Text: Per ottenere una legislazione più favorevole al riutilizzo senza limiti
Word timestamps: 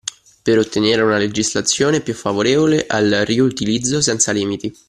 Per 0.41 0.57
ottenere 0.57 1.03
una 1.03 1.19
legislazione 1.19 2.01
più 2.01 2.15
favorevole 2.15 2.87
al 2.87 3.21
riutilizzo 3.23 4.01
senza 4.01 4.31
limiti 4.31 4.73